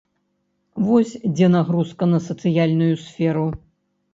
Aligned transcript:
Вось 0.85 1.11
дзе 1.35 1.47
нагрузка 1.57 2.03
на 2.15 2.19
сацыяльную 2.29 2.91
сферу. 3.07 3.45